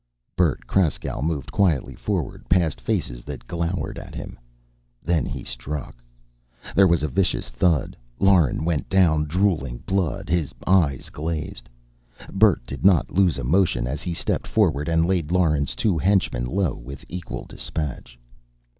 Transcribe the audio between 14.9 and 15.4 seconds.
laid